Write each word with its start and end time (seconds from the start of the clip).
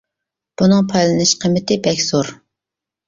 بۇنىڭ 0.61 0.87
پايدىلىنىش 0.93 1.35
قىممىتى 1.43 1.79
بەك 1.89 2.03
زور! 2.07 2.33